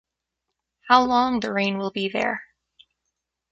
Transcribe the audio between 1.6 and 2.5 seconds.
will be there?